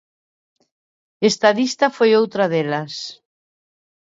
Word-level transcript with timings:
'Estadista' 1.21 1.93
foi 1.97 2.11
outra 2.21 2.45
delas. 2.53 2.93